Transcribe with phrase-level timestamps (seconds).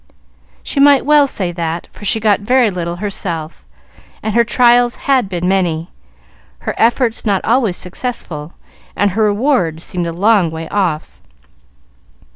[0.63, 3.65] She might well say that, for she got very little herself,
[4.23, 5.91] and her trials had been many,
[6.61, 8.53] her efforts not always successful,
[8.95, 11.21] and her reward seemed a long way off.